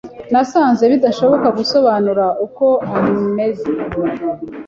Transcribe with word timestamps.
Nasanze 0.31 0.83
bidashoboka 0.91 1.47
gusobanura 1.57 2.25
uko 2.45 2.65
ameze. 2.99 3.69